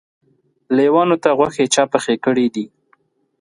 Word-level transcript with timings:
لېوانو 0.75 1.15
ته 1.23 1.29
غوښې 1.37 1.65
چا 1.75 1.83
پخې 1.91 2.15
کړي 2.25 2.47
دي؟ 2.55 2.65